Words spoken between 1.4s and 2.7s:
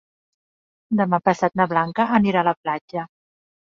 na Blanca anirà a la